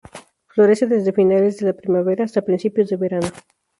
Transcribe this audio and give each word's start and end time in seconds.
Florece 0.47 0.87
desde 0.87 1.13
finales 1.13 1.59
de 1.59 1.67
la 1.67 1.73
primavera 1.73 2.25
hasta 2.25 2.41
principios 2.41 2.89
de 2.89 2.95
verano. 2.97 3.27